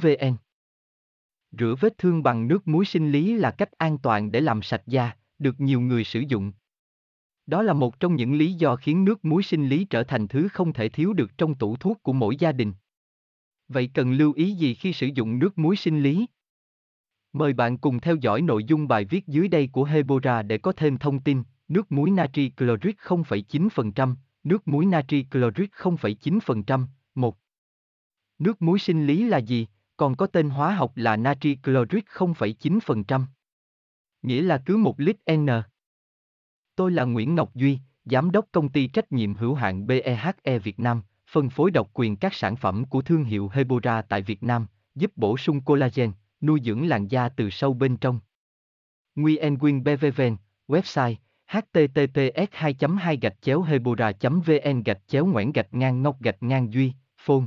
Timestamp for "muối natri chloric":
21.92-22.96, 24.68-25.70